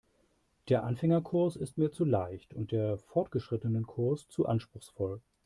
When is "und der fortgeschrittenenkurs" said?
2.55-4.27